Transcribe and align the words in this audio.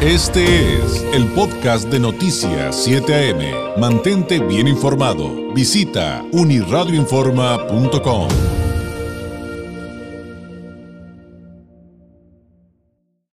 Este 0.00 0.76
es 0.76 1.02
el 1.12 1.26
podcast 1.34 1.88
de 1.88 1.98
Noticias 1.98 2.84
7 2.84 3.32
AM. 3.32 3.80
Mantente 3.80 4.38
bien 4.38 4.68
informado. 4.68 5.52
Visita 5.52 6.22
uniradioinforma.com. 6.30 8.28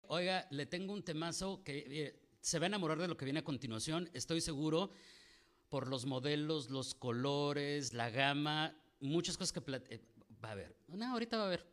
Oiga, 0.07 0.47
le 0.51 0.65
tengo 0.65 0.91
un 0.91 1.01
temazo 1.01 1.63
que 1.63 1.77
eh, 1.87 2.19
se 2.41 2.59
va 2.59 2.65
a 2.65 2.67
enamorar 2.67 2.99
de 2.99 3.07
lo 3.07 3.15
que 3.15 3.23
viene 3.23 3.39
a 3.39 3.45
continuación, 3.45 4.09
estoy 4.13 4.41
seguro, 4.41 4.91
por 5.69 5.87
los 5.87 6.05
modelos, 6.05 6.69
los 6.69 6.93
colores, 6.93 7.93
la 7.93 8.09
gama, 8.09 8.75
muchas 8.99 9.37
cosas 9.37 9.53
que 9.53 9.61
eh, 9.89 10.01
va 10.43 10.51
a 10.51 10.55
ver. 10.55 10.75
No, 10.89 11.05
ahorita 11.05 11.37
va 11.37 11.45
a 11.45 11.49
ver. 11.51 11.65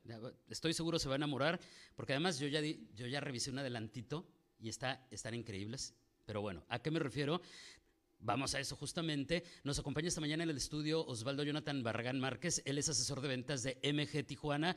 Estoy 0.48 0.74
seguro 0.74 1.00
se 1.00 1.08
va 1.08 1.16
a 1.16 1.16
enamorar, 1.16 1.58
porque 1.96 2.12
además 2.12 2.38
yo 2.38 2.46
ya, 2.46 2.60
yo 2.60 3.08
ya 3.08 3.18
revisé 3.18 3.50
un 3.50 3.58
adelantito 3.58 4.28
y 4.58 4.68
está, 4.68 5.06
están 5.10 5.34
increíbles. 5.34 5.94
Pero 6.24 6.40
bueno, 6.40 6.64
¿a 6.68 6.80
qué 6.80 6.90
me 6.90 6.98
refiero? 6.98 7.40
Vamos 8.18 8.54
a 8.54 8.60
eso 8.60 8.76
justamente. 8.76 9.44
Nos 9.62 9.78
acompaña 9.78 10.08
esta 10.08 10.20
mañana 10.20 10.42
en 10.42 10.50
el 10.50 10.56
estudio 10.56 11.04
Osvaldo 11.06 11.42
Jonathan 11.42 11.82
Barragán 11.82 12.18
Márquez. 12.18 12.62
Él 12.64 12.78
es 12.78 12.88
asesor 12.88 13.20
de 13.20 13.28
ventas 13.28 13.62
de 13.62 13.78
MG 13.82 14.26
Tijuana. 14.26 14.76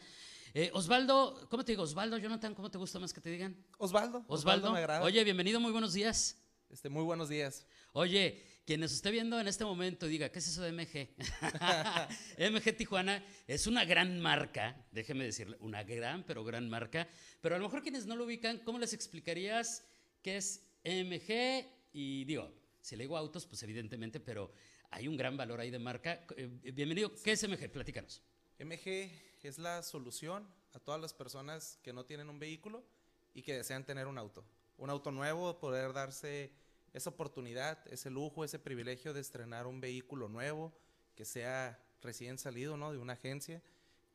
Eh, 0.54 0.72
Osvaldo, 0.74 1.48
¿cómo 1.50 1.64
te 1.64 1.72
digo? 1.72 1.84
Osvaldo 1.84 2.18
Jonathan, 2.18 2.54
¿cómo 2.54 2.70
te 2.70 2.78
gusta 2.78 3.00
más 3.00 3.14
que 3.14 3.22
te 3.22 3.30
digan? 3.30 3.56
Osvaldo. 3.78 4.24
Osvaldo. 4.28 4.72
me 4.72 4.80
agrada. 4.80 5.04
Oye, 5.04 5.24
bienvenido, 5.24 5.60
muy 5.60 5.72
buenos 5.72 5.94
días. 5.94 6.38
Este, 6.70 6.90
muy 6.90 7.04
buenos 7.04 7.30
días. 7.30 7.66
Oye, 7.94 8.44
quien 8.66 8.82
nos 8.82 9.02
viendo 9.02 9.40
en 9.40 9.48
este 9.48 9.66
momento 9.66 10.06
diga, 10.06 10.30
¿qué 10.30 10.40
es 10.40 10.48
eso 10.48 10.62
de 10.62 10.72
MG? 10.72 11.10
MG 12.52 12.78
Tijuana 12.78 13.24
es 13.48 13.68
una 13.68 13.84
gran 13.86 14.20
marca, 14.20 14.86
déjeme 14.92 15.24
decirle, 15.24 15.58
una 15.60 15.84
gran, 15.84 16.24
pero 16.24 16.44
gran 16.44 16.70
marca. 16.70 17.08
Pero 17.42 17.56
a 17.56 17.58
lo 17.58 17.66
mejor 17.66 17.82
quienes 17.82 18.06
no 18.06 18.16
lo 18.16 18.26
ubican, 18.26 18.60
¿cómo 18.60 18.78
les 18.80 18.94
explicarías 18.94 19.84
qué 20.22 20.38
es 20.38 20.64
MG? 20.84 21.66
Y 21.94 22.26
digo, 22.26 22.54
si 22.82 22.96
le 22.96 23.06
digo 23.06 23.18
autos, 23.18 23.46
pues 23.46 23.64
evidentemente, 23.64 24.20
pero 24.20 24.52
hay 24.92 25.08
un 25.08 25.18
gran 25.18 25.36
valor 25.36 25.60
ahí 25.60 25.72
de 25.72 25.80
marca. 25.80 26.26
Eh, 26.38 26.48
bienvenido, 26.74 27.14
¿qué 27.24 27.32
es 27.32 27.48
MG? 27.48 27.72
Platícanos. 27.72 28.22
MG 28.60 29.10
es 29.50 29.58
la 29.58 29.82
solución 29.84 30.48
a 30.74 30.80
todas 30.80 31.02
las 31.02 31.14
personas 31.14 31.80
que 31.82 31.94
no 31.94 32.06
tienen 32.06 32.30
un 32.30 32.40
vehículo 32.40 32.86
y 33.34 33.42
que 33.42 33.56
desean 33.56 33.86
tener 33.86 34.08
un 34.08 34.18
auto. 34.18 34.46
Un 34.78 34.90
auto 34.90 35.12
nuevo, 35.12 35.60
poder 35.60 35.92
darse 35.94 36.52
esa 36.94 37.10
oportunidad, 37.10 37.80
ese 37.92 38.10
lujo, 38.10 38.44
ese 38.44 38.60
privilegio 38.60 39.14
de 39.14 39.22
estrenar 39.22 39.68
un 39.68 39.80
vehículo 39.82 40.28
nuevo 40.30 40.74
que 41.16 41.26
sea 41.26 41.80
recién 42.02 42.38
salido 42.38 42.78
¿no? 42.78 42.92
de 42.92 42.98
una 42.98 43.14
agencia, 43.14 43.62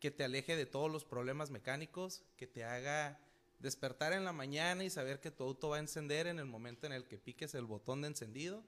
que 0.01 0.11
te 0.11 0.25
aleje 0.25 0.57
de 0.57 0.67
todos 0.67 0.91
los 0.91 1.05
problemas 1.05 1.51
mecánicos, 1.51 2.23
que 2.37 2.47
te 2.47 2.65
haga 2.65 3.19
despertar 3.59 4.13
en 4.13 4.25
la 4.25 4.33
mañana 4.33 4.85
y 4.85 4.91
saber 4.91 5.21
que 5.21 5.31
tu 5.31 5.45
auto 5.45 5.71
va 5.71 5.77
a 5.77 5.81
encender 5.81 6.27
en 6.27 6.39
el 6.39 6.45
momento 6.47 6.87
en 6.87 6.93
el 6.93 7.07
que 7.07 7.19
piques 7.19 7.55
el 7.55 7.65
botón 7.65 8.03
de 8.03 8.09
encendido. 8.09 8.63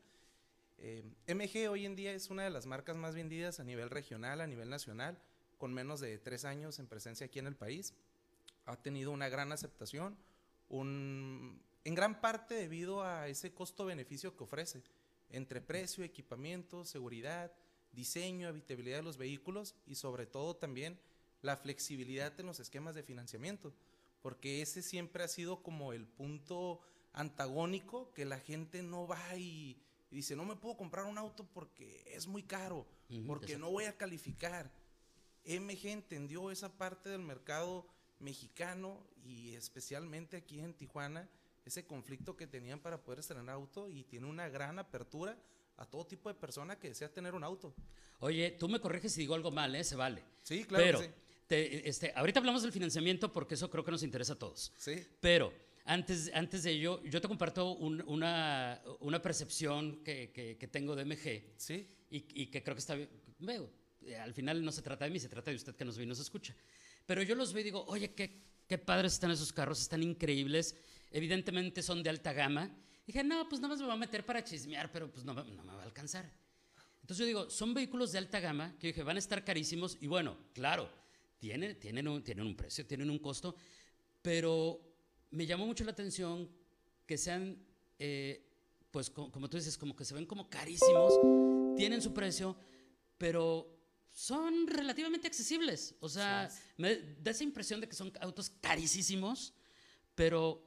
Eh, 0.78 1.02
MG 1.26 1.68
hoy 1.70 1.86
en 1.86 1.96
día 1.96 2.12
es 2.12 2.30
una 2.30 2.44
de 2.44 2.50
las 2.50 2.66
marcas 2.66 2.96
más 2.96 3.14
vendidas 3.14 3.60
a 3.60 3.64
nivel 3.64 3.90
regional, 3.90 4.40
a 4.40 4.46
nivel 4.46 4.68
nacional, 4.70 5.18
con 5.58 5.72
menos 5.74 6.00
de 6.00 6.18
tres 6.18 6.44
años 6.44 6.78
en 6.78 6.86
presencia 6.86 7.26
aquí 7.26 7.38
en 7.38 7.46
el 7.46 7.56
país. 7.56 7.94
Ha 8.66 8.76
tenido 8.76 9.10
una 9.10 9.28
gran 9.28 9.52
aceptación, 9.52 10.16
un- 10.68 11.60
en 11.86 11.94
gran 11.94 12.20
parte 12.20 12.56
debido 12.56 13.04
a 13.04 13.28
ese 13.28 13.54
costo-beneficio 13.54 14.36
que 14.36 14.42
ofrece 14.42 14.82
entre 15.30 15.60
precio, 15.60 16.02
equipamiento, 16.02 16.84
seguridad, 16.84 17.52
diseño, 17.92 18.48
habitabilidad 18.48 18.96
de 18.96 19.02
los 19.04 19.16
vehículos 19.16 19.76
y 19.86 19.94
sobre 19.94 20.26
todo 20.26 20.56
también 20.56 20.98
la 21.42 21.56
flexibilidad 21.56 22.38
en 22.40 22.46
los 22.46 22.58
esquemas 22.58 22.96
de 22.96 23.04
financiamiento, 23.04 23.72
porque 24.20 24.62
ese 24.62 24.82
siempre 24.82 25.22
ha 25.22 25.28
sido 25.28 25.62
como 25.62 25.92
el 25.92 26.08
punto 26.08 26.80
antagónico 27.12 28.12
que 28.14 28.24
la 28.24 28.40
gente 28.40 28.82
no 28.82 29.06
va 29.06 29.36
y, 29.36 29.80
y 30.10 30.16
dice, 30.16 30.34
no 30.34 30.44
me 30.44 30.56
puedo 30.56 30.76
comprar 30.76 31.04
un 31.04 31.18
auto 31.18 31.46
porque 31.54 32.02
es 32.08 32.26
muy 32.26 32.42
caro, 32.42 32.84
porque 33.28 33.52
exacto. 33.52 33.64
no 33.64 33.70
voy 33.70 33.84
a 33.84 33.96
calificar. 33.96 34.72
MG 35.44 35.86
entendió 35.86 36.50
esa 36.50 36.76
parte 36.76 37.10
del 37.10 37.22
mercado 37.22 37.86
mexicano 38.18 39.06
y 39.24 39.54
especialmente 39.54 40.36
aquí 40.36 40.58
en 40.58 40.74
Tijuana, 40.74 41.28
ese 41.66 41.84
conflicto 41.84 42.36
que 42.36 42.46
tenían 42.46 42.80
para 42.80 43.02
poder 43.02 43.18
estrenar 43.20 43.50
auto 43.50 43.88
y 43.88 44.04
tiene 44.04 44.26
una 44.26 44.48
gran 44.48 44.78
apertura 44.78 45.36
a 45.76 45.84
todo 45.84 46.06
tipo 46.06 46.28
de 46.28 46.34
persona 46.34 46.78
que 46.78 46.88
desea 46.88 47.12
tener 47.12 47.34
un 47.34 47.44
auto. 47.44 47.74
Oye, 48.20 48.52
tú 48.52 48.68
me 48.68 48.80
corriges 48.80 49.12
si 49.12 49.20
digo 49.22 49.34
algo 49.34 49.50
mal, 49.50 49.74
¿eh? 49.74 49.84
Se 49.84 49.96
vale. 49.96 50.22
Sí, 50.42 50.64
claro 50.64 50.84
que 50.84 50.86
Pero, 50.92 51.00
sí. 51.02 51.08
te- 51.46 51.88
este, 51.88 52.12
ahorita 52.14 52.38
hablamos 52.40 52.62
del 52.62 52.72
financiamiento 52.72 53.32
porque 53.32 53.54
eso 53.54 53.68
creo 53.68 53.84
que 53.84 53.90
nos 53.90 54.02
interesa 54.02 54.34
a 54.34 54.38
todos. 54.38 54.72
Sí, 54.78 55.06
Pero 55.20 55.52
antes, 55.84 56.30
antes 56.32 56.62
de 56.62 56.70
ello, 56.70 57.02
yo 57.04 57.20
te 57.20 57.28
comparto 57.28 57.72
un- 57.72 58.02
una, 58.06 58.80
una 59.00 59.20
percepción 59.20 60.02
que, 60.04 60.30
que- 60.32 60.56
que 60.56 60.68
tengo 60.68 60.94
de 60.96 61.02
MG 61.04 61.52
sí, 61.56 61.86
y, 62.10 62.42
y 62.42 62.46
que 62.46 62.62
creo 62.62 62.74
que 62.74 62.80
está 62.80 62.94
bien. 62.94 63.10
Veo, 63.40 63.68
eh, 64.02 64.16
al 64.16 64.32
final 64.32 64.64
no 64.64 64.70
se 64.72 64.80
trata 64.82 65.04
de 65.04 65.10
mí, 65.10 65.18
se 65.18 65.28
trata 65.28 65.50
de 65.50 65.56
usted 65.56 65.74
que 65.74 65.84
nos 65.84 65.98
ve 65.98 66.04
y 66.04 66.06
nos 66.06 66.20
escucha. 66.20 66.54
Pero 67.04 67.22
yo 67.22 67.34
los 67.34 67.52
veo 67.52 67.60
y 67.60 67.64
digo, 67.64 67.84
oye, 67.88 68.14
qué, 68.14 68.40
qué 68.66 68.78
padres 68.78 69.12
están 69.14 69.30
esos 69.32 69.52
carros, 69.52 69.80
están 69.82 70.02
increíbles. 70.02 70.74
Evidentemente 71.10 71.82
son 71.82 72.02
de 72.02 72.10
alta 72.10 72.32
gama. 72.32 72.70
Dije, 73.06 73.22
no, 73.22 73.48
pues 73.48 73.60
nada 73.60 73.72
más 73.72 73.78
me 73.80 73.86
voy 73.86 73.94
a 73.94 73.98
meter 73.98 74.24
para 74.26 74.42
chismear, 74.42 74.90
pero 74.90 75.10
pues 75.10 75.24
no, 75.24 75.32
me- 75.34 75.44
no 75.44 75.62
me 75.62 75.72
va 75.74 75.82
a 75.82 75.84
alcanzar. 75.84 76.30
Entonces 77.00 77.18
yo 77.18 77.26
digo, 77.26 77.50
son 77.50 77.72
vehículos 77.72 78.10
de 78.12 78.18
alta 78.18 78.40
gama 78.40 78.76
que 78.80 78.88
dije, 78.88 79.02
van 79.04 79.16
a 79.16 79.20
estar 79.20 79.44
carísimos 79.44 79.96
y 80.00 80.08
bueno, 80.08 80.36
claro, 80.52 80.90
tienen, 81.38 81.78
tienen, 81.78 82.08
un, 82.08 82.22
tienen 82.24 82.44
un 82.46 82.56
precio, 82.56 82.84
tienen 82.84 83.08
un 83.10 83.18
costo, 83.20 83.54
pero 84.22 84.80
me 85.30 85.46
llamó 85.46 85.66
mucho 85.66 85.84
la 85.84 85.92
atención 85.92 86.50
que 87.06 87.16
sean, 87.16 87.56
eh, 88.00 88.44
pues 88.90 89.08
co- 89.10 89.30
como 89.30 89.48
tú 89.48 89.56
dices, 89.56 89.78
como 89.78 89.94
que 89.94 90.04
se 90.04 90.14
ven 90.14 90.26
como 90.26 90.50
carísimos, 90.50 91.20
tienen 91.76 92.02
su 92.02 92.12
precio, 92.12 92.56
pero 93.18 93.72
son 94.10 94.66
relativamente 94.66 95.28
accesibles. 95.28 95.94
O 96.00 96.08
sea, 96.08 96.48
me 96.78 96.96
da 97.22 97.30
esa 97.30 97.44
impresión 97.44 97.80
de 97.80 97.88
que 97.88 97.94
son 97.94 98.12
autos 98.20 98.50
carísimos, 98.50 99.52
pero 100.16 100.64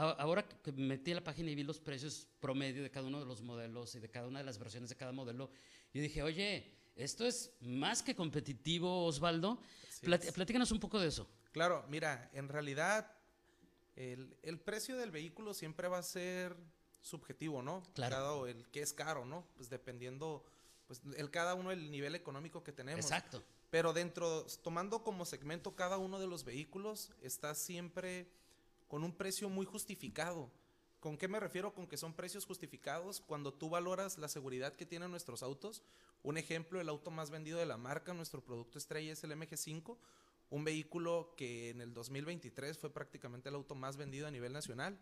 ahora 0.00 0.46
que 0.46 0.72
me 0.72 0.86
metí 0.86 1.12
a 1.12 1.16
la 1.16 1.24
página 1.24 1.50
y 1.50 1.54
vi 1.54 1.62
los 1.64 1.80
precios 1.80 2.26
promedio 2.40 2.82
de 2.82 2.90
cada 2.90 3.06
uno 3.06 3.18
de 3.18 3.26
los 3.26 3.42
modelos 3.42 3.94
y 3.94 3.98
de 4.00 4.08
cada 4.08 4.26
una 4.26 4.38
de 4.40 4.44
las 4.44 4.58
versiones 4.58 4.90
de 4.90 4.96
cada 4.96 5.12
modelo, 5.12 5.50
yo 5.94 6.02
dije, 6.02 6.22
oye, 6.22 6.72
esto 6.96 7.24
es 7.26 7.50
más 7.60 8.02
que 8.02 8.14
competitivo, 8.14 9.04
Osvaldo. 9.06 9.60
Así 9.88 10.06
Plat- 10.06 10.24
es. 10.24 10.32
platícanos 10.32 10.70
un 10.72 10.80
poco 10.80 10.98
de 11.00 11.08
eso. 11.08 11.28
Claro, 11.52 11.84
mira, 11.88 12.30
en 12.34 12.48
realidad 12.48 13.10
el, 13.96 14.36
el 14.42 14.58
precio 14.60 14.96
del 14.96 15.10
vehículo 15.10 15.54
siempre 15.54 15.88
va 15.88 15.98
a 15.98 16.02
ser 16.02 16.54
subjetivo, 17.02 17.62
¿no? 17.62 17.82
Claro. 17.94 18.16
Cada- 18.16 18.50
el 18.50 18.68
que 18.68 18.82
es 18.82 18.92
caro, 18.92 19.24
¿no? 19.24 19.46
Pues 19.56 19.70
dependiendo, 19.70 20.44
pues 20.86 21.00
el 21.16 21.30
cada 21.30 21.54
uno 21.54 21.70
el 21.72 21.90
nivel 21.90 22.14
económico 22.14 22.62
que 22.62 22.72
tenemos. 22.72 23.04
Exacto. 23.04 23.42
Pero 23.70 23.92
dentro, 23.92 24.46
tomando 24.62 25.02
como 25.02 25.24
segmento 25.24 25.74
cada 25.74 25.98
uno 25.98 26.18
de 26.20 26.26
los 26.26 26.44
vehículos, 26.44 27.10
está 27.22 27.54
siempre 27.54 28.28
con 28.88 29.04
un 29.04 29.12
precio 29.12 29.48
muy 29.48 29.66
justificado. 29.66 30.50
¿Con 31.00 31.18
qué 31.18 31.28
me 31.28 31.40
refiero 31.40 31.74
con 31.74 31.86
que 31.86 31.96
son 31.96 32.14
precios 32.14 32.46
justificados? 32.46 33.20
Cuando 33.20 33.52
tú 33.52 33.68
valoras 33.70 34.18
la 34.18 34.28
seguridad 34.28 34.74
que 34.74 34.86
tienen 34.86 35.10
nuestros 35.10 35.42
autos. 35.42 35.82
Un 36.22 36.38
ejemplo, 36.38 36.80
el 36.80 36.88
auto 36.88 37.10
más 37.10 37.30
vendido 37.30 37.58
de 37.58 37.66
la 37.66 37.76
marca, 37.76 38.14
nuestro 38.14 38.42
producto 38.42 38.78
estrella 38.78 39.12
es 39.12 39.22
el 39.22 39.32
MG5, 39.32 39.96
un 40.50 40.64
vehículo 40.64 41.34
que 41.36 41.70
en 41.70 41.80
el 41.80 41.92
2023 41.92 42.78
fue 42.78 42.90
prácticamente 42.90 43.48
el 43.48 43.54
auto 43.54 43.74
más 43.74 43.96
vendido 43.96 44.26
a 44.26 44.30
nivel 44.30 44.52
nacional, 44.52 44.98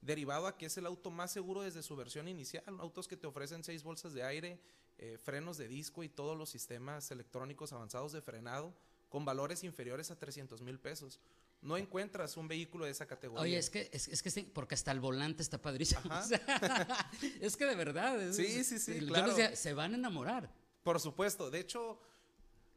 derivado 0.00 0.46
a 0.46 0.56
que 0.56 0.66
es 0.66 0.76
el 0.78 0.86
auto 0.86 1.10
más 1.10 1.32
seguro 1.32 1.62
desde 1.62 1.82
su 1.82 1.96
versión 1.96 2.28
inicial, 2.28 2.64
autos 2.78 3.08
que 3.08 3.16
te 3.16 3.26
ofrecen 3.26 3.64
seis 3.64 3.82
bolsas 3.82 4.14
de 4.14 4.22
aire, 4.22 4.60
eh, 4.98 5.18
frenos 5.18 5.58
de 5.58 5.68
disco 5.68 6.02
y 6.02 6.08
todos 6.08 6.36
los 6.36 6.50
sistemas 6.50 7.10
electrónicos 7.10 7.72
avanzados 7.72 8.12
de 8.12 8.22
frenado 8.22 8.74
con 9.08 9.24
valores 9.24 9.64
inferiores 9.64 10.10
a 10.10 10.18
300 10.18 10.62
mil 10.62 10.78
pesos. 10.78 11.20
No 11.62 11.76
encuentras 11.76 12.36
un 12.36 12.48
vehículo 12.48 12.84
de 12.86 12.90
esa 12.90 13.06
categoría. 13.06 13.42
Oye, 13.42 13.56
es 13.56 13.70
que, 13.70 13.88
es, 13.92 14.08
es 14.08 14.22
que 14.22 14.42
porque 14.52 14.74
hasta 14.74 14.90
el 14.90 14.98
volante 15.00 15.42
está 15.42 15.62
padrísimo. 15.62 16.00
Ajá. 16.10 16.20
O 16.24 16.26
sea, 16.26 17.10
es 17.40 17.56
que 17.56 17.64
de 17.66 17.74
verdad. 17.76 18.20
es- 18.20 18.36
Sí, 18.36 18.64
sí, 18.64 18.78
sí, 18.80 19.00
yo 19.00 19.06
claro. 19.06 19.28
decía, 19.28 19.54
se 19.56 19.72
van 19.72 19.94
a 19.94 19.96
enamorar. 19.96 20.52
Por 20.82 20.98
supuesto, 21.00 21.50
de 21.50 21.60
hecho, 21.60 22.00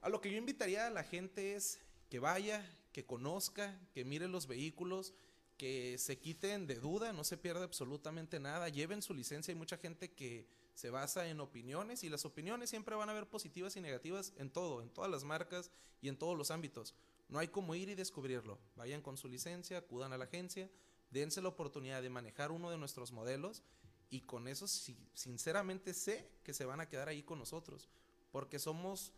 a 0.02 0.10
lo 0.10 0.22
que 0.22 0.32
yo 0.32 0.38
invitaría 0.38 0.86
a 0.86 0.92
la 0.92 1.04
gente 1.04 1.56
es 1.56 1.80
que 2.10 2.20
vaya, 2.20 2.64
que 2.92 3.06
conozca, 3.06 3.80
que 3.92 4.06
mire 4.06 4.28
los 4.28 4.46
vehículos, 4.46 5.14
que 5.58 5.98
se 5.98 6.20
quiten 6.20 6.68
de 6.68 6.76
duda, 6.76 7.12
no 7.12 7.24
se 7.24 7.38
pierda 7.38 7.64
absolutamente 7.64 8.40
nada, 8.40 8.70
lleven 8.70 9.02
su 9.02 9.14
licencia. 9.16 9.52
Hay 9.52 9.58
mucha 9.58 9.78
gente 9.78 10.12
que 10.12 10.48
se 10.76 10.92
basa 10.92 11.28
en 11.28 11.40
opiniones 11.40 12.04
y 12.04 12.10
las 12.10 12.26
opiniones 12.26 12.70
siempre 12.70 12.94
van 12.96 13.10
a 13.10 13.14
haber 13.14 13.26
positivas 13.28 13.76
y 13.78 13.82
negativas 13.82 14.34
en 14.38 14.52
todo, 14.52 14.82
en 14.84 14.90
todas 14.90 15.10
las 15.10 15.24
marcas 15.24 15.72
y 16.02 16.10
en 16.10 16.18
todos 16.18 16.38
los 16.38 16.52
ámbitos. 16.52 16.94
No 17.28 17.40
hay 17.40 17.48
como 17.48 17.76
ir 17.76 17.90
y 17.90 17.96
descubrirlo. 17.96 18.60
Vayan 18.76 19.02
con 19.02 19.18
su 19.18 19.28
licencia, 19.28 19.78
acudan 19.78 20.14
a 20.14 20.18
la 20.18 20.26
agencia, 20.26 20.70
dense 21.10 21.42
la 21.42 21.50
oportunidad 21.50 22.02
de 22.02 22.10
manejar 22.10 22.52
uno 22.52 22.70
de 22.70 22.78
nuestros 22.78 23.12
modelos 23.12 23.64
y 24.10 24.22
con 24.22 24.48
eso 24.48 24.68
sinceramente 24.68 25.94
sé 25.94 26.30
que 26.44 26.54
se 26.54 26.66
van 26.66 26.80
a 26.80 26.88
quedar 26.88 27.10
ahí 27.10 27.24
con 27.24 27.40
nosotros, 27.40 27.90
porque 28.32 28.60
somos, 28.60 29.12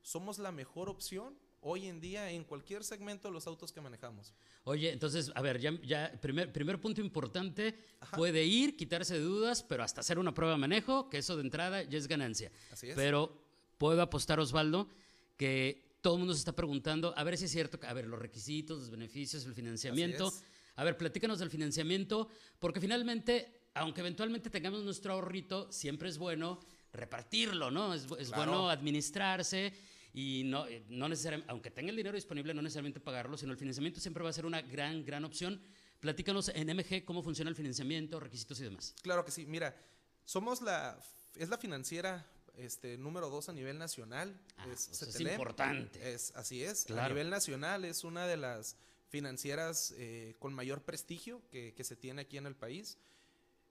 somos 0.00 0.38
la 0.38 0.52
mejor 0.52 0.88
opción 0.88 1.36
hoy 1.60 1.86
en 1.86 2.00
día 2.00 2.30
en 2.30 2.42
cualquier 2.42 2.82
segmento 2.82 3.28
de 3.28 3.34
los 3.34 3.46
autos 3.46 3.72
que 3.72 3.80
manejamos. 3.80 4.34
Oye, 4.64 4.90
entonces, 4.90 5.30
a 5.34 5.42
ver, 5.42 5.60
ya, 5.60 5.72
ya 5.82 6.12
primer, 6.20 6.52
primer 6.52 6.80
punto 6.80 7.00
importante, 7.00 7.76
puede 8.16 8.44
ir, 8.44 8.76
quitarse 8.76 9.14
de 9.14 9.20
dudas, 9.20 9.62
pero 9.62 9.84
hasta 9.84 10.00
hacer 10.00 10.18
una 10.18 10.34
prueba 10.34 10.54
de 10.54 10.58
manejo, 10.58 11.08
que 11.08 11.18
eso 11.18 11.36
de 11.36 11.42
entrada 11.42 11.82
ya 11.84 11.98
es 11.98 12.08
ganancia. 12.08 12.50
Así 12.72 12.90
es. 12.90 12.96
Pero 12.96 13.38
puedo 13.78 14.02
apostar, 14.02 14.40
Osvaldo, 14.40 14.88
que 15.36 15.91
todo 16.02 16.14
el 16.14 16.18
mundo 16.18 16.34
se 16.34 16.40
está 16.40 16.52
preguntando, 16.52 17.14
a 17.16 17.24
ver 17.24 17.38
si 17.38 17.46
es 17.46 17.50
cierto, 17.52 17.78
a 17.86 17.92
ver, 17.94 18.06
los 18.06 18.18
requisitos, 18.18 18.78
los 18.80 18.90
beneficios, 18.90 19.44
el 19.46 19.54
financiamiento. 19.54 20.32
A 20.76 20.84
ver, 20.84 20.96
platícanos 20.96 21.38
del 21.38 21.48
financiamiento, 21.48 22.28
porque 22.58 22.80
finalmente, 22.80 23.68
aunque 23.74 24.00
eventualmente 24.00 24.50
tengamos 24.50 24.82
nuestro 24.84 25.14
ahorrito, 25.14 25.70
siempre 25.70 26.08
es 26.08 26.18
bueno 26.18 26.58
repartirlo, 26.92 27.70
¿no? 27.70 27.94
Es, 27.94 28.02
es 28.18 28.28
Claro. 28.28 28.52
bueno 28.52 28.68
administrarse 28.70 29.72
y 30.12 30.42
no, 30.44 30.66
eh, 30.66 30.84
no 30.88 31.08
necesariamente, 31.08 31.50
aunque 31.50 31.70
tenga 31.70 31.90
el 31.90 31.96
dinero 31.96 32.14
disponible, 32.16 32.52
no 32.52 32.62
necesariamente 32.62 33.00
pagarlo, 33.00 33.36
sino 33.38 33.52
el 33.52 33.58
financiamiento 33.58 34.00
siempre 34.00 34.22
va 34.24 34.30
a 34.30 34.32
ser 34.32 34.44
una 34.44 34.60
gran, 34.60 35.04
gran 35.04 35.24
opción. 35.24 35.60
Platícanos 36.00 36.50
en 36.54 36.68
MG 36.76 37.04
cómo 37.04 37.22
funciona 37.22 37.48
el 37.48 37.54
financiamiento, 37.56 38.18
requisitos 38.18 38.58
y 38.60 38.64
demás. 38.64 38.94
Claro 39.02 39.24
que 39.24 39.30
sí. 39.30 39.46
Mira, 39.46 39.76
somos 40.24 40.60
la, 40.62 40.98
es 41.36 41.48
la 41.48 41.58
financiera 41.58 42.26
este, 42.56 42.96
número 42.98 43.30
dos 43.30 43.48
a 43.48 43.52
nivel 43.52 43.78
nacional. 43.78 44.38
Ah, 44.56 44.66
es, 44.72 44.88
pues 44.98 45.20
importante. 45.20 46.14
Es, 46.14 46.32
así 46.34 46.62
es. 46.62 46.90
A 46.90 47.08
nivel 47.08 47.30
nacional 47.30 47.84
es 47.84 48.04
una 48.04 48.26
de 48.26 48.36
las 48.36 48.76
financieras 49.08 49.94
eh, 49.96 50.34
con 50.38 50.54
mayor 50.54 50.82
prestigio 50.82 51.42
que, 51.50 51.74
que 51.74 51.84
se 51.84 51.96
tiene 51.96 52.22
aquí 52.22 52.38
en 52.38 52.46
el 52.46 52.54
país. 52.54 52.96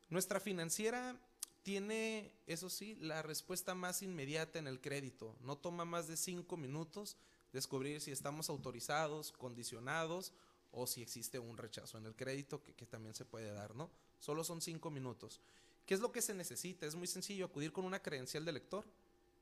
Nuestra 0.10 0.40
financiera 0.40 1.16
tiene, 1.64 2.32
eso 2.48 2.70
sí, 2.70 2.96
la 3.00 3.22
respuesta 3.22 3.76
más 3.76 4.02
inmediata 4.02 4.60
en 4.60 4.68
el 4.68 4.80
crédito. 4.80 5.36
No 5.42 5.58
toma 5.58 5.86
más 5.86 6.08
de 6.08 6.18
cinco 6.18 6.58
minutos 6.58 7.18
descubrir 7.54 8.02
si 8.02 8.12
estamos 8.12 8.50
autorizados, 8.50 9.32
condicionados 9.32 10.34
o 10.72 10.88
si 10.88 11.02
existe 11.02 11.38
un 11.40 11.58
rechazo 11.58 11.98
en 11.98 12.06
el 12.06 12.16
crédito 12.16 12.64
que, 12.64 12.74
que 12.74 12.86
también 12.86 13.14
se 13.14 13.26
puede 13.26 13.52
dar, 13.52 13.76
¿no? 13.76 13.90
Solo 14.20 14.44
son 14.44 14.62
cinco 14.62 14.90
minutos. 14.90 15.42
¿Qué 15.86 15.94
es 15.94 16.00
lo 16.00 16.12
que 16.12 16.22
se 16.22 16.34
necesita? 16.34 16.86
Es 16.86 16.96
muy 16.96 17.08
sencillo, 17.08 17.46
acudir 17.46 17.72
con 17.72 17.86
una 17.86 18.02
credencial 18.02 18.46
de 18.46 18.54
lector 18.54 18.86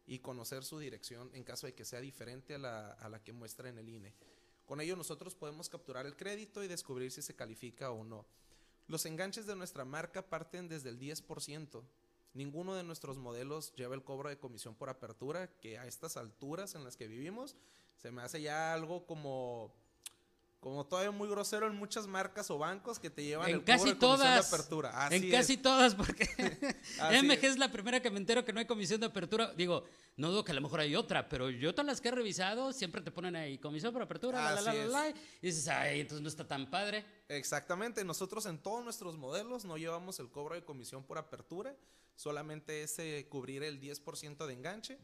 y 0.07 0.19
conocer 0.19 0.63
su 0.63 0.80
dirección 0.80 1.30
en 1.33 1.44
caso 1.44 1.68
de 1.68 1.74
que 1.74 1.86
sea 1.86 2.01
diferente 2.01 2.56
a 2.56 2.57
la, 2.57 2.91
a 2.94 3.09
la 3.09 3.24
que 3.24 3.33
muestra 3.33 3.69
en 3.69 3.77
el 3.77 3.89
INE. 3.89 4.13
Con 4.65 4.81
ello 4.81 4.95
nosotros 4.95 5.36
podemos 5.36 5.69
capturar 5.69 6.06
el 6.06 6.15
crédito 6.15 6.63
y 6.63 6.68
descubrir 6.68 7.12
si 7.12 7.21
se 7.21 7.36
califica 7.36 7.91
o 7.91 8.03
no. 8.03 8.25
Los 8.88 9.06
enganches 9.06 9.45
de 9.45 9.56
nuestra 9.56 9.86
marca 9.86 10.27
parten 10.27 10.68
desde 10.68 10.89
el 10.89 11.00
10%. 11.00 11.83
Ninguno 12.33 12.75
de 12.75 12.83
nuestros 12.83 13.18
modelos 13.18 13.74
lleva 13.75 13.95
el 13.95 14.03
cobro 14.03 14.30
de 14.30 14.38
comisión 14.38 14.75
por 14.75 14.89
apertura, 14.89 15.47
que 15.59 15.77
a 15.77 15.86
estas 15.86 16.18
alturas 16.18 16.75
en 16.75 16.83
las 16.83 16.97
que 16.97 17.07
vivimos 17.07 17.56
se 17.97 18.12
me 18.12 18.21
hace 18.21 18.41
ya 18.41 18.74
algo 18.74 19.06
como 19.06 19.74
como 20.59 20.85
todavía 20.85 21.11
muy 21.11 21.29
grosero 21.29 21.67
en 21.67 21.75
muchas 21.75 22.06
marcas 22.06 22.51
o 22.51 22.57
bancos 22.57 23.00
que 23.00 23.09
te 23.09 23.23
llevan 23.23 23.47
En 23.50 23.56
el 23.56 23.61
cobro 23.61 23.65
casi 23.73 23.89
de 23.89 23.97
comisión 23.97 24.17
todas. 24.17 24.50
de 24.51 24.56
apertura. 24.56 25.06
Así 25.06 25.15
en 25.15 25.23
es. 25.23 25.31
casi 25.31 25.57
todas, 25.57 25.95
porque 25.95 26.25
MG 27.23 27.31
es. 27.31 27.44
es 27.44 27.57
la 27.57 27.71
primera 27.71 28.01
que 28.01 28.11
me 28.11 28.17
entero 28.17 28.44
que 28.44 28.51
no 28.51 28.59
hay 28.59 28.65
comisión 28.65 29.00
de 29.00 29.06
apertura. 29.07 29.53
Digo, 29.53 29.85
no 30.17 30.31
dudo 30.31 30.44
que 30.44 30.51
a 30.51 30.56
lo 30.56 30.61
mejor 30.61 30.81
hay 30.81 30.95
otra, 30.95 31.29
pero 31.29 31.50
yo 31.50 31.73
todas 31.73 31.85
las 31.85 32.01
que 32.01 32.09
he 32.09 32.11
revisado 32.11 32.73
siempre 32.73 33.01
te 33.01 33.09
ponen 33.09 33.38
ahí 33.38 33.57
comisión 33.57 33.94
por 33.94 34.01
apertura, 34.01 34.53
la, 34.53 34.61
la, 34.61 34.73
la, 34.73 34.73
la, 34.73 34.85
la, 34.85 35.09
y 35.09 35.13
dices, 35.41 35.67
ay, 35.69 36.01
entonces 36.01 36.21
no 36.21 36.27
está 36.27 36.45
tan 36.45 36.69
padre. 36.69 37.05
Exactamente, 37.29 38.03
nosotros 38.03 38.45
en 38.45 38.57
todos 38.57 38.83
nuestros 38.83 39.17
modelos 39.17 39.63
no 39.63 39.77
llevamos 39.77 40.19
el 40.19 40.29
cobro 40.29 40.55
de 40.55 40.63
comisión 40.65 41.05
por 41.05 41.17
apertura, 41.17 41.73
solamente 42.15 42.83
es 42.83 43.00
eh, 43.00 43.27
cubrir 43.29 43.63
el 43.63 43.79
10% 43.79 44.45
de 44.45 44.53
enganche. 44.53 45.00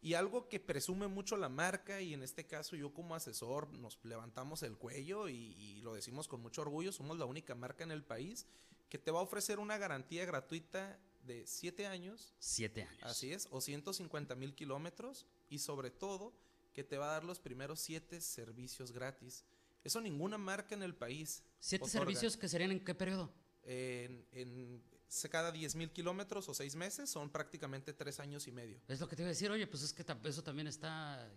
Y 0.00 0.14
algo 0.14 0.48
que 0.48 0.60
presume 0.60 1.08
mucho 1.08 1.36
la 1.36 1.48
marca, 1.48 2.00
y 2.00 2.14
en 2.14 2.22
este 2.22 2.46
caso 2.46 2.76
yo 2.76 2.92
como 2.94 3.14
asesor 3.14 3.72
nos 3.72 3.98
levantamos 4.04 4.62
el 4.62 4.76
cuello 4.76 5.28
y, 5.28 5.54
y 5.58 5.80
lo 5.80 5.94
decimos 5.94 6.28
con 6.28 6.40
mucho 6.40 6.62
orgullo, 6.62 6.92
somos 6.92 7.18
la 7.18 7.24
única 7.24 7.54
marca 7.54 7.82
en 7.84 7.90
el 7.90 8.04
país 8.04 8.46
que 8.88 8.98
te 8.98 9.10
va 9.10 9.20
a 9.20 9.22
ofrecer 9.22 9.58
una 9.58 9.76
garantía 9.76 10.24
gratuita 10.24 10.98
de 11.24 11.46
7 11.46 11.86
años, 11.86 12.34
Siete 12.38 12.84
años. 12.84 13.02
así 13.02 13.32
es, 13.32 13.48
o 13.50 13.60
150 13.60 14.34
mil 14.34 14.54
kilómetros, 14.54 15.26
y 15.50 15.58
sobre 15.58 15.90
todo 15.90 16.32
que 16.72 16.84
te 16.84 16.96
va 16.96 17.10
a 17.10 17.12
dar 17.14 17.24
los 17.24 17.40
primeros 17.40 17.80
7 17.80 18.20
servicios 18.20 18.92
gratis. 18.92 19.44
Eso 19.84 20.00
ninguna 20.00 20.38
marca 20.38 20.74
en 20.74 20.82
el 20.82 20.94
país. 20.94 21.42
¿Siete 21.60 21.84
otorga. 21.84 22.00
servicios 22.00 22.36
que 22.36 22.48
serían 22.48 22.70
en 22.72 22.84
qué 22.84 22.94
periodo? 22.94 23.32
En, 23.64 24.26
en 24.32 24.82
cada 25.30 25.50
10 25.50 25.74
mil 25.76 25.90
kilómetros 25.90 26.48
o 26.48 26.54
6 26.54 26.76
meses 26.76 27.08
son 27.10 27.30
prácticamente 27.30 27.92
3 27.92 28.20
años 28.20 28.46
y 28.46 28.52
medio. 28.52 28.78
Es 28.88 29.00
lo 29.00 29.08
que 29.08 29.16
te 29.16 29.22
iba 29.22 29.28
a 29.28 29.30
decir, 29.32 29.50
oye, 29.50 29.66
pues 29.66 29.82
es 29.82 29.92
que 29.92 30.04
eso 30.24 30.42
también 30.42 30.66
está... 30.66 31.28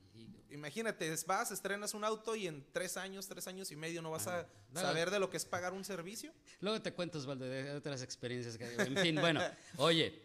Imagínate, 0.49 1.13
vas, 1.25 1.51
estrenas 1.51 1.93
un 1.93 2.03
auto 2.03 2.35
y 2.35 2.47
en 2.47 2.65
3 2.73 2.97
años, 2.97 3.27
3 3.27 3.47
años 3.47 3.71
y 3.71 3.77
medio 3.77 4.01
no 4.01 4.11
vas 4.11 4.27
a 4.27 4.47
no. 4.71 4.81
saber 4.81 5.09
de 5.09 5.19
lo 5.19 5.29
que 5.29 5.37
es 5.37 5.45
pagar 5.45 5.71
un 5.73 5.85
servicio. 5.85 6.33
Luego 6.59 6.81
te 6.81 6.93
cuento, 6.93 7.17
Osvaldo, 7.17 7.45
de 7.45 7.71
otras 7.71 8.01
experiencias. 8.01 8.57
Que, 8.57 8.65
en 8.75 8.97
fin, 8.97 9.15
bueno, 9.15 9.39
oye, 9.77 10.21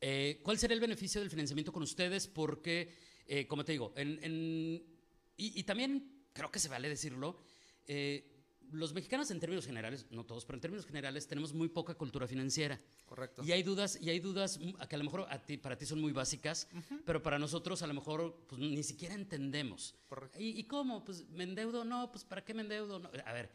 eh, 0.00 0.40
¿cuál 0.42 0.58
sería 0.58 0.74
el 0.74 0.80
beneficio 0.80 1.20
del 1.20 1.30
financiamiento 1.30 1.72
con 1.72 1.84
ustedes? 1.84 2.26
Porque, 2.26 2.92
eh, 3.26 3.46
como 3.46 3.64
te 3.64 3.72
digo, 3.72 3.92
en, 3.96 4.18
en- 4.24 4.98
y, 5.36 5.60
y 5.60 5.62
también 5.62 6.24
creo 6.32 6.50
que 6.50 6.58
se 6.58 6.68
vale 6.68 6.88
decirlo, 6.88 7.40
eh, 7.86 8.37
los 8.72 8.92
mexicanos 8.92 9.30
en 9.30 9.40
términos 9.40 9.66
generales, 9.66 10.06
no 10.10 10.24
todos, 10.24 10.44
pero 10.44 10.56
en 10.56 10.60
términos 10.60 10.86
generales 10.86 11.26
tenemos 11.26 11.52
muy 11.52 11.68
poca 11.68 11.94
cultura 11.94 12.26
financiera. 12.26 12.80
Correcto. 13.06 13.42
Y 13.44 13.52
hay 13.52 13.62
dudas, 13.62 13.98
y 14.00 14.10
hay 14.10 14.20
dudas 14.20 14.58
que 14.88 14.94
a 14.94 14.98
lo 14.98 15.04
mejor 15.04 15.26
a 15.28 15.38
ti, 15.44 15.56
para 15.56 15.76
ti 15.76 15.86
son 15.86 16.00
muy 16.00 16.12
básicas, 16.12 16.68
pero 17.04 17.22
para 17.22 17.38
nosotros 17.38 17.82
a 17.82 17.86
lo 17.86 17.94
mejor 17.94 18.44
pues, 18.48 18.60
ni 18.60 18.82
siquiera 18.82 19.14
entendemos. 19.14 19.94
Correcto. 20.08 20.38
¿Y, 20.40 20.58
y 20.58 20.64
cómo? 20.64 21.04
Pues 21.04 21.28
me 21.30 21.44
endeudo, 21.44 21.84
no, 21.84 22.10
pues 22.10 22.24
¿para 22.24 22.44
qué 22.44 22.54
me 22.54 22.62
endeudo? 22.62 22.98
No. 22.98 23.10
A 23.24 23.32
ver, 23.32 23.50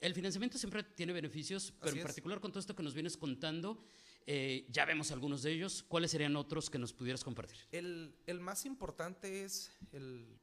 el 0.00 0.14
financiamiento 0.14 0.58
siempre 0.58 0.82
tiene 0.82 1.12
beneficios, 1.12 1.72
pero 1.78 1.90
Así 1.90 1.98
en 1.98 2.00
es. 2.00 2.06
particular 2.06 2.40
con 2.40 2.50
todo 2.50 2.60
esto 2.60 2.74
que 2.74 2.82
nos 2.82 2.94
vienes 2.94 3.16
contando, 3.16 3.82
eh, 4.26 4.66
ya 4.70 4.84
vemos 4.84 5.10
algunos 5.10 5.42
de 5.42 5.52
ellos. 5.52 5.82
¿Cuáles 5.82 6.10
serían 6.10 6.36
otros 6.36 6.70
que 6.70 6.78
nos 6.78 6.92
pudieras 6.92 7.24
compartir? 7.24 7.58
El, 7.70 8.14
el 8.26 8.40
más 8.40 8.64
importante 8.66 9.44
es 9.44 9.72
el, 9.92 10.38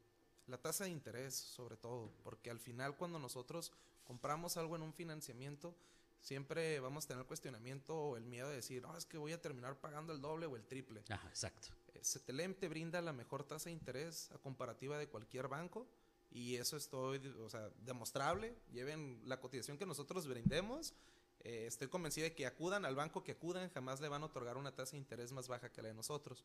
la 0.47 0.57
tasa 0.57 0.85
de 0.85 0.89
interés, 0.89 1.35
sobre 1.35 1.77
todo, 1.77 2.11
porque 2.23 2.49
al 2.49 2.59
final 2.59 2.95
cuando 2.95 3.19
nosotros 3.19 3.71
compramos 4.05 4.57
algo 4.57 4.75
en 4.75 4.81
un 4.81 4.93
financiamiento, 4.93 5.75
siempre 6.21 6.79
vamos 6.79 7.05
a 7.05 7.07
tener 7.09 7.25
cuestionamiento 7.25 7.95
o 7.95 8.17
el 8.17 8.25
miedo 8.25 8.49
de 8.49 8.55
decir, 8.55 8.81
no, 8.81 8.95
es 8.97 9.05
que 9.05 9.17
voy 9.17 9.33
a 9.33 9.41
terminar 9.41 9.79
pagando 9.79 10.13
el 10.13 10.21
doble 10.21 10.45
o 10.45 10.55
el 10.55 10.65
triple. 10.65 11.03
Ajá, 11.09 11.27
exacto. 11.27 11.69
Eh, 11.93 11.99
Cetelem 12.03 12.53
te 12.53 12.67
brinda 12.67 13.01
la 13.01 13.13
mejor 13.13 13.43
tasa 13.43 13.65
de 13.65 13.73
interés 13.73 14.31
a 14.31 14.37
comparativa 14.37 14.97
de 14.97 15.07
cualquier 15.07 15.47
banco 15.47 15.87
y 16.31 16.55
eso 16.55 16.77
estoy, 16.77 17.25
o 17.39 17.49
sea, 17.49 17.69
demostrable. 17.85 18.55
Lleven 18.71 19.21
la 19.25 19.39
cotización 19.39 19.77
que 19.77 19.85
nosotros 19.85 20.27
brindemos. 20.27 20.93
eh, 21.41 21.65
estoy 21.67 21.87
convencido 21.87 22.25
de 22.25 22.33
que 22.35 22.45
acudan 22.45 22.83
al 22.83 22.95
banco 22.95 23.23
que 23.23 23.33
acudan, 23.33 23.69
jamás 23.69 24.01
le 24.01 24.09
van 24.09 24.23
a 24.23 24.25
otorgar 24.25 24.57
una 24.57 24.75
tasa 24.75 24.93
de 24.93 24.97
interés 24.97 25.31
más 25.31 25.47
baja 25.47 25.71
que 25.71 25.81
la 25.81 25.89
de 25.89 25.93
nosotros. 25.93 26.43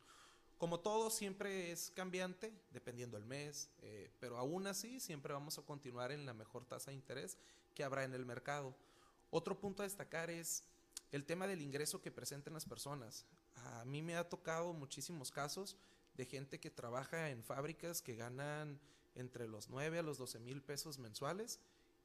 Como 0.63 0.79
todo, 0.79 1.09
siempre 1.09 1.73
es 1.73 1.91
cambiante, 1.91 2.53
dependiendo 2.71 3.17
del 3.17 3.25
mes, 3.25 3.69
eh, 3.81 4.09
pero 4.21 4.37
aún 4.37 4.65
así 4.65 5.01
siempre 5.01 5.33
vamos 5.33 5.57
a 5.57 5.61
continuar 5.61 6.13
en 6.13 6.25
la 6.25 6.33
mejor 6.33 6.63
tasa 6.63 6.89
de 6.89 6.95
interés 6.95 7.37
que 7.75 7.83
habrá 7.83 8.05
en 8.05 8.13
el 8.13 8.25
mercado. 8.25 8.73
Otro 9.29 9.59
punto 9.59 9.83
a 9.83 9.85
destacar 9.85 10.29
es 10.29 10.63
el 11.11 11.25
tema 11.25 11.47
del 11.47 11.61
ingreso 11.61 12.01
que 12.01 12.11
presenten 12.11 12.53
las 12.53 12.63
personas. 12.63 13.25
A 13.55 13.83
mí 13.83 14.01
me 14.01 14.15
ha 14.15 14.29
tocado 14.29 14.71
muchísimos 14.71 15.31
casos 15.31 15.75
de 16.15 16.27
gente 16.27 16.61
que 16.61 16.71
trabaja 16.71 17.29
en 17.29 17.43
fábricas 17.43 18.01
que 18.01 18.15
ganan 18.15 18.79
entre 19.15 19.49
los 19.49 19.69
9 19.69 19.99
a 19.99 20.01
los 20.01 20.17
12 20.17 20.39
mil 20.39 20.61
pesos 20.61 20.97
mensuales 20.97 21.59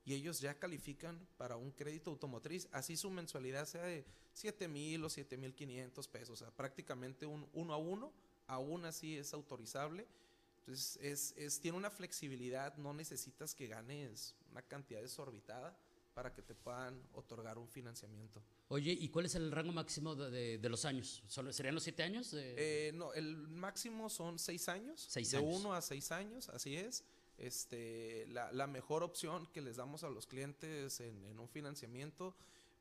y 0.04 0.14
ellos 0.14 0.40
ya 0.40 0.58
califican 0.58 1.28
para 1.36 1.56
un 1.56 1.70
crédito 1.70 2.10
automotriz, 2.10 2.66
así 2.72 2.96
su 2.96 3.08
mensualidad 3.08 3.66
sea 3.66 3.84
de 3.84 4.04
7 4.32 4.66
mil 4.66 5.04
o 5.04 5.10
7 5.10 5.36
mil 5.36 5.54
500 5.54 6.08
pesos, 6.08 6.30
o 6.30 6.44
sea, 6.44 6.50
prácticamente 6.50 7.24
un 7.24 7.48
uno 7.52 7.72
a 7.72 7.76
uno, 7.76 8.12
aún 8.48 8.84
así 8.84 9.16
es 9.16 9.32
autorizable. 9.32 10.06
Entonces, 10.60 10.98
es, 11.00 11.34
es- 11.36 11.60
tiene 11.60 11.78
una 11.78 11.90
flexibilidad, 11.90 12.76
no 12.76 12.92
necesitas 12.92 13.54
que 13.54 13.68
ganes 13.68 14.34
una 14.50 14.60
cantidad 14.62 15.00
desorbitada 15.00 15.74
para 16.14 16.34
que 16.34 16.42
te 16.42 16.54
puedan 16.54 17.00
otorgar 17.14 17.56
un 17.58 17.68
financiamiento. 17.68 18.42
Oye, 18.68 18.90
¿y 18.92 19.08
cuál 19.08 19.26
es 19.26 19.34
el 19.36 19.52
rango 19.52 19.72
máximo 19.72 20.14
de, 20.16 20.30
de- 20.30 20.58
de 20.58 20.68
los 20.68 20.84
años? 20.84 21.22
¿Solo- 21.28 21.52
¿Serían 21.52 21.74
los 21.76 21.84
siete 21.84 22.02
años? 22.02 22.34
Eh, 22.34 22.90
no, 22.94 23.14
el 23.14 23.36
máximo 23.36 24.10
son 24.10 24.38
seis 24.38 24.68
años. 24.68 25.06
Seis 25.08 25.30
de 25.30 25.38
años. 25.38 25.60
uno 25.60 25.72
a 25.74 25.80
seis 25.80 26.10
años, 26.10 26.48
así 26.48 26.76
es. 26.76 27.04
Este, 27.38 28.26
la, 28.28 28.52
la 28.52 28.66
mejor 28.66 29.04
opción 29.04 29.46
que 29.52 29.60
les 29.60 29.76
damos 29.76 30.02
a 30.02 30.10
los 30.10 30.26
clientes 30.26 30.98
en, 31.00 31.24
en 31.26 31.38
un 31.38 31.48
financiamiento, 31.48 32.34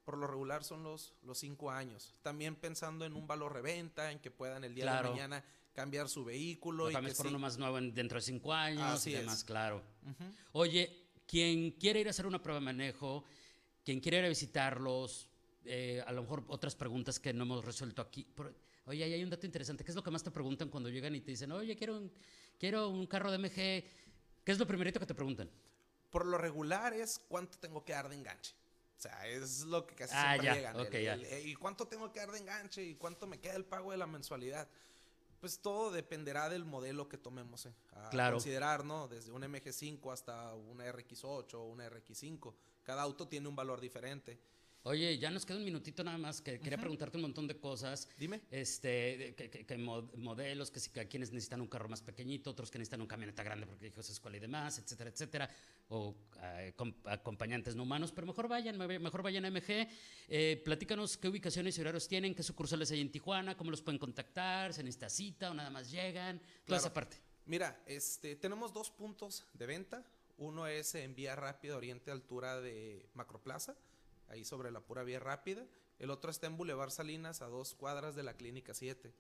por 0.08 0.18
lo 0.18 0.26
regular 0.26 0.64
son 0.64 0.84
los, 0.84 1.14
los 1.24 1.38
cinco 1.38 1.70
años. 1.70 2.16
También 2.22 2.56
pensando 2.56 3.04
en 3.04 3.12
un 3.12 3.28
valor 3.28 3.52
reventa, 3.52 4.10
en 4.10 4.20
que 4.20 4.32
puedan 4.32 4.64
el 4.64 4.74
día 4.74 4.86
Claro. 4.86 5.10
de 5.10 5.16
mañana 5.16 5.44
cambiar 5.74 6.08
su 6.08 6.24
vehículo. 6.24 6.90
y 6.90 6.96
que 6.96 7.02
por 7.02 7.12
sí- 7.12 7.28
uno 7.28 7.40
más 7.40 7.58
nuevo 7.58 7.78
en- 7.78 7.94
dentro 7.94 8.16
de 8.16 8.22
cinco 8.22 8.54
años 8.54 8.84
Así 8.84 9.10
y 9.10 9.14
demás, 9.16 9.40
es. 9.40 9.44
claro. 9.44 9.82
Oye, 10.54 11.10
quien 11.28 11.72
quiere 11.72 12.00
ir 12.00 12.08
a 12.08 12.12
hacer 12.12 12.26
una 12.26 12.42
prueba 12.42 12.62
de 12.62 12.66
manejo, 12.66 13.26
quien 13.84 14.00
quiere 14.00 14.20
ir 14.20 14.24
a 14.26 14.30
visitarlos, 14.30 15.28
eh, 15.66 16.02
a 16.08 16.14
lo 16.14 16.22
mejor 16.22 16.46
otras 16.48 16.74
preguntas 16.74 17.20
que 17.20 17.34
no 17.34 17.44
hemos 17.44 17.66
resuelto 17.66 18.02
aquí. 18.02 18.26
Oye, 18.86 19.04
ahí 19.04 19.12
hay 19.12 19.24
un 19.26 19.30
dato 19.30 19.46
interesante. 19.46 19.84
¿Qué 19.84 19.92
es 19.92 19.96
lo 19.98 20.04
que 20.04 20.10
más 20.12 20.24
te 20.24 20.32
preguntan 20.32 20.70
cuando 20.70 20.88
llegan 20.88 21.14
y 21.16 21.20
te 21.20 21.32
dicen, 21.32 21.52
oye, 21.52 21.76
quiero 21.76 21.98
un, 21.98 22.10
quiero 22.58 22.88
un 22.88 23.06
carro 23.08 23.30
de 23.30 23.40
MG? 23.40 23.54
¿Qué 24.46 24.52
es 24.54 24.58
lo 24.58 24.66
primerito 24.66 25.02
que 25.02 25.06
te 25.06 25.14
preguntan? 25.14 25.50
Por 26.10 26.26
lo 26.26 26.38
regular 26.38 26.94
es 26.94 27.20
cuánto 27.28 27.58
tengo 27.60 27.84
que 27.84 27.92
dar 27.92 28.08
de 28.08 28.16
enganche. 28.16 28.54
O 28.98 29.00
sea, 29.00 29.28
es 29.28 29.62
lo 29.62 29.86
que 29.86 29.94
casi 29.96 30.14
Ah, 30.16 30.30
siempre 30.32 30.46
ya, 30.48 30.54
llegan. 30.56 30.76
ok, 30.80 30.94
el- 30.96 31.04
ya. 31.04 31.14
el, 31.14 31.26
eh, 31.26 31.42
¿Y 31.46 31.56
cuánto 31.56 31.88
tengo 31.88 32.12
que 32.12 32.20
dar 32.20 32.32
de 32.32 32.40
enganche? 32.40 32.84
¿Y 32.84 32.96
cuánto 32.96 33.28
me 33.28 33.40
queda 33.40 33.56
el 33.56 33.64
pago 33.66 33.92
de 33.92 33.98
la 33.98 34.08
mensualidad? 34.08 34.68
Pues 35.40 35.60
todo 35.60 35.92
dependerá 35.92 36.50
del 36.50 36.66
modelo 36.66 37.08
que 37.08 37.18
tomemos 37.20 37.68
eh, 37.68 37.74
a 37.94 38.10
Claro. 38.10 38.38
considerar, 38.38 38.84
¿no? 38.84 39.08
Desde 39.08 39.32
un 39.32 39.44
MG5 39.44 40.12
hasta 40.12 40.52
una 40.56 40.86
RX8 40.92 41.54
o 41.60 41.66
una 41.66 41.86
RX5. 41.88 42.56
Cada 42.84 43.04
auto 43.04 43.28
tiene 43.28 43.48
un 43.48 43.56
valor 43.56 43.80
diferente. 43.80 44.40
Oye, 44.90 45.18
ya 45.18 45.30
nos 45.30 45.46
queda 45.46 45.58
un 45.58 45.66
minutito 45.66 46.02
nada 46.02 46.18
más, 46.18 46.40
que 46.40 46.62
quería 46.62 46.78
preguntarte 46.78 47.18
un 47.18 47.24
montón 47.24 47.46
de 47.46 47.58
cosas. 47.60 48.08
Dime. 48.18 48.40
Este, 48.50 49.36
que, 49.36 49.50
que- 49.50 49.66
que 49.66 49.78
mod- 49.78 50.14
modelos, 50.16 50.72
que 50.72 50.80
si 50.80 50.92
que 50.92 51.06
quienes 51.10 51.34
necesitan 51.34 51.60
un 51.60 51.68
carro 51.68 51.90
más 51.90 52.02
pequeñito, 52.02 52.52
otros 52.52 52.72
que 52.72 52.78
necesitan 52.80 53.02
un 53.02 53.08
camioneta 53.08 53.44
grande 53.44 53.68
porque 53.68 53.88
hijos 53.88 54.10
escuela 54.10 54.38
y 54.38 54.40
demás, 54.40 54.80
etcétera, 54.80 55.10
etcétera, 55.10 55.50
o 55.90 56.16
eh, 56.42 56.72
com- 56.78 56.94
acompañantes 57.04 57.76
no 57.76 57.84
humanos, 57.84 58.14
pero 58.14 58.28
mejor 58.28 58.48
vayan, 58.48 58.78
me- 58.78 58.98
mejor 59.00 59.24
vayan 59.24 59.44
a 59.44 59.50
MG. 59.50 59.90
Eh, 60.30 60.62
platícanos 60.64 61.18
qué 61.18 61.28
ubicaciones 61.28 61.78
y 61.78 61.82
horarios 61.82 62.08
tienen, 62.08 62.34
qué 62.34 62.42
sucursales 62.44 62.90
hay 62.92 63.02
en 63.02 63.12
Tijuana, 63.12 63.58
cómo 63.58 63.72
los 63.72 63.82
pueden 63.82 64.00
contactar, 64.00 64.74
se 64.74 64.84
necesita 64.84 65.10
cita 65.10 65.52
o 65.52 65.54
nada 65.54 65.70
más 65.70 65.92
llegan, 65.92 66.40
toda 66.40 66.64
Claro. 66.66 66.80
esa 66.82 66.94
parte. 66.94 67.18
Mira, 67.46 67.84
este, 67.88 68.38
tenemos 68.38 68.72
dos 68.72 68.90
puntos 68.90 69.44
de 69.54 69.66
venta. 69.66 70.06
Uno 70.38 70.66
es 70.66 70.96
en 70.96 71.14
Vía 71.14 71.36
Rápida, 71.36 71.76
Oriente 71.76 72.10
Altura 72.10 72.62
de 72.62 73.10
Macroplaza, 73.16 73.76
ahí 74.28 74.44
sobre 74.46 74.72
la 74.72 74.82
pura 74.82 75.04
Vía 75.04 75.20
Rápida. 75.20 75.66
El 76.00 76.10
otro 76.12 76.30
está 76.32 76.48
en 76.48 76.58
Boulevard 76.58 76.92
Salinas, 76.92 77.42
a 77.42 77.48
dos 77.48 77.74
cuadras 77.76 78.16
de 78.16 78.24
la 78.24 78.36
Clínica 78.36 78.74
7. 78.74 79.14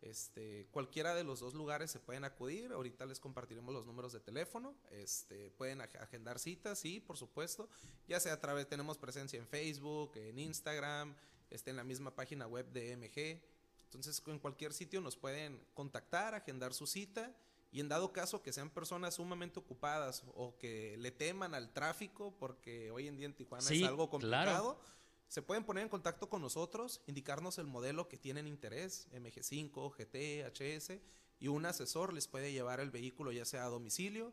Este, 0.00 0.68
cualquiera 0.70 1.14
de 1.14 1.24
los 1.24 1.40
dos 1.40 1.54
lugares 1.54 1.90
se 1.90 1.98
pueden 1.98 2.24
acudir. 2.24 2.70
Ahorita 2.72 3.04
les 3.06 3.18
compartiremos 3.18 3.74
los 3.74 3.84
números 3.86 4.12
de 4.12 4.20
teléfono. 4.20 4.74
Este, 4.92 5.50
pueden 5.52 5.80
ag- 5.80 6.00
agendar 6.00 6.38
citas, 6.38 6.78
sí, 6.78 7.00
por 7.00 7.16
supuesto. 7.16 7.68
Ya 8.06 8.20
sea 8.20 8.34
a 8.34 8.40
través, 8.40 8.68
tenemos 8.68 8.96
presencia 8.98 9.38
en 9.38 9.46
Facebook, 9.48 10.12
en 10.16 10.38
Instagram, 10.38 11.16
este, 11.50 11.70
en 11.70 11.76
la 11.76 11.84
misma 11.84 12.14
página 12.14 12.46
web 12.46 12.70
de 12.70 12.96
MG. 12.96 13.42
Entonces, 13.84 14.22
en 14.26 14.38
cualquier 14.38 14.72
sitio 14.72 15.00
nos 15.00 15.16
pueden 15.16 15.60
contactar, 15.74 16.34
agendar 16.34 16.74
su 16.74 16.86
cita. 16.86 17.34
Y 17.70 17.80
en 17.80 17.88
dado 17.88 18.12
caso 18.12 18.42
que 18.42 18.52
sean 18.52 18.70
personas 18.70 19.14
sumamente 19.16 19.58
ocupadas 19.58 20.24
o 20.34 20.56
que 20.58 20.96
le 20.98 21.10
teman 21.10 21.54
al 21.54 21.72
tráfico, 21.72 22.34
porque 22.38 22.90
hoy 22.90 23.08
en 23.08 23.16
día 23.16 23.26
en 23.26 23.34
Tijuana 23.34 23.62
Sí, 23.64 23.82
es 23.82 23.88
algo 23.88 24.08
claro. 24.08 24.10
complicado, 24.10 24.80
se 25.28 25.42
pueden 25.42 25.64
poner 25.64 25.82
en 25.82 25.90
contacto 25.90 26.30
con 26.30 26.40
nosotros, 26.40 27.02
indicarnos 27.06 27.58
el 27.58 27.66
modelo 27.66 28.08
que 28.08 28.16
tienen 28.16 28.46
interés, 28.46 29.06
MG5, 29.12 29.90
GT, 29.94 30.44
HS, 30.46 31.00
y 31.40 31.48
un 31.48 31.66
asesor 31.66 32.14
les 32.14 32.26
puede 32.26 32.52
llevar 32.52 32.80
el 32.80 32.90
vehículo 32.90 33.30
ya 33.32 33.44
sea 33.44 33.64
a 33.64 33.68
domicilio 33.68 34.32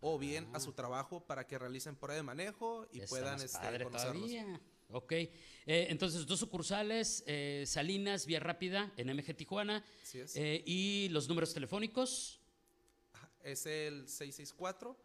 o 0.00 0.18
bien 0.18 0.48
a 0.54 0.60
su 0.60 0.72
trabajo 0.72 1.26
para 1.26 1.46
que 1.48 1.58
realicen 1.58 1.96
prueba 1.96 2.14
de 2.16 2.22
manejo 2.22 2.86
y 2.92 3.00
Ah. 3.00 3.04
Está 3.04 3.08
puedan 3.08 3.40
este, 3.42 3.58
padre 3.58 3.84
conocerlos. 3.84 4.20
todavía. 4.30 4.60
Ok. 4.90 5.12
Eh, 5.12 5.30
entonces, 5.66 6.24
dos 6.26 6.38
sucursales, 6.38 7.24
eh, 7.26 7.64
Salinas, 7.66 8.24
Vía 8.26 8.38
Rápida, 8.38 8.92
en 8.96 9.08
MG 9.10 9.34
Tijuana. 9.34 9.84
Así 10.04 10.20
es. 10.20 10.36
Eh, 10.36 10.62
y 10.64 11.08
los 11.08 11.26
números 11.28 11.52
telefónicos. 11.52 12.40
Es 13.46 13.64
el 13.66 14.08
664, 14.08 14.96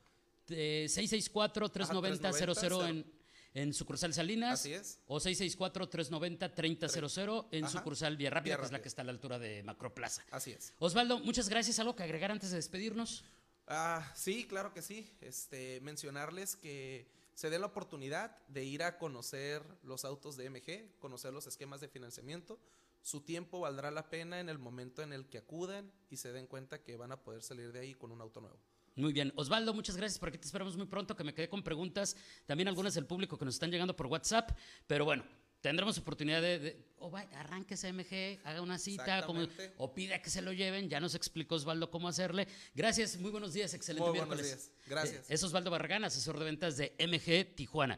eh, 0.50 0.88
664-390-00 0.90 2.90
en, 2.90 3.06
en 3.54 3.72
sucursal 3.74 4.14
Salinas. 4.16 4.60
así 4.60 4.74
es. 4.74 4.98
O 5.06 5.20
664-390-3000 5.20 7.48
en 7.52 7.66
Ajá. 7.66 7.78
sucursal 7.78 8.18
Vía 8.18 8.32
Rápida, 8.32 8.56
Vía 8.56 8.62
que 8.62 8.66
es 8.66 8.72
la 8.72 8.82
que 8.82 8.88
está 8.88 9.04
a 9.04 9.06
la 9.06 9.12
altura 9.12 9.38
de 9.38 9.62
Macroplaza. 9.62 10.24
Así 10.32 10.50
es. 10.52 10.74
Osvaldo, 10.80 11.20
muchas 11.20 11.50
gracias. 11.50 11.78
¿Algo 11.78 11.96
que 11.96 12.02
agregar 12.02 12.32
antes 12.32 12.50
de 12.50 12.56
despedirnos? 12.56 13.24
Ah, 13.68 14.12
sí, 14.16 14.48
claro 14.48 14.74
que 14.74 14.82
sí. 14.82 15.08
Este, 15.22 15.80
mencionarles 15.82 16.56
que 16.56 17.06
se 17.36 17.52
dé 17.52 17.60
la 17.60 17.68
oportunidad 17.68 18.36
de 18.48 18.66
ir 18.66 18.82
a 18.82 18.98
conocer 18.98 19.62
los 19.84 20.04
autos 20.04 20.36
de 20.36 20.50
MG, 20.50 20.98
conocer 21.00 21.32
los 21.32 21.46
esquemas 21.46 21.80
de 21.80 21.90
financiamiento. 21.90 22.58
Su 23.02 23.22
tiempo 23.22 23.60
valdrá 23.60 23.92
la 23.92 24.10
pena 24.10 24.40
en 24.40 24.50
el 24.50 24.60
momento 24.60 25.02
en 25.02 25.14
el 25.14 25.28
que 25.28 25.40
acudan 25.40 25.92
y 26.10 26.18
se 26.18 26.32
den 26.32 26.48
cuenta 26.48 26.84
que 26.84 26.98
van 26.98 27.12
a 27.12 27.24
poder 27.24 27.42
salir 27.42 27.72
de 27.72 27.80
ahí 27.80 27.94
con 27.94 28.12
un 28.12 28.22
auto 28.22 28.42
nuevo. 28.42 28.60
Muy 28.96 29.14
bien. 29.14 29.32
Osvaldo, 29.36 29.74
muchas 29.74 29.96
gracias. 29.98 30.20
Por 30.20 30.30
aquí 30.30 30.38
te 30.38 30.46
esperamos 30.46 30.76
muy 30.78 30.86
pronto, 30.86 31.16
que 31.16 31.24
me 31.24 31.34
quedé 31.34 31.50
con 31.50 31.64
preguntas. 31.64 32.16
También 32.46 32.68
algunas 32.68 32.94
del 32.94 33.06
público 33.06 33.38
que 33.38 33.46
nos 33.46 33.56
están 33.56 33.72
llegando 33.72 33.96
por 33.96 34.08
WhatsApp. 34.08 34.52
Pero 34.86 35.06
bueno, 35.06 35.24
tendremos 35.62 35.98
oportunidad 35.98 36.42
de... 36.42 36.60
de 36.60 36.92
o 36.98 37.10
vaya, 37.10 37.40
arranque 37.40 37.76
ese 37.76 37.92
MG, 37.94 38.40
haga 38.44 38.62
una 38.62 38.78
cita, 38.78 39.26
como, 39.26 39.48
o 39.78 39.94
pida 39.94 40.22
que 40.22 40.30
se 40.30 40.42
lo 40.42 40.52
lleven. 40.52 40.90
Ya 40.90 41.00
nos 41.00 41.16
explicó 41.16 41.56
Osvaldo 41.56 41.90
cómo 41.90 42.10
hacerle. 42.10 42.48
Gracias, 42.76 43.18
muy 43.18 43.32
buenos 43.32 43.54
días, 43.54 43.74
excelente 43.74 44.10
Muy 44.10 44.20
buenos 44.20 44.36
miércoles. 44.36 44.72
días. 44.72 44.88
Gracias. 44.88 45.30
Eh, 45.30 45.34
es 45.34 45.44
Osvaldo 45.44 45.72
Barragán, 45.72 46.04
asesor 46.04 46.38
de 46.38 46.46
ventas 46.46 46.78
de 46.78 46.94
MG 47.00 47.56
Tijuana. 47.56 47.98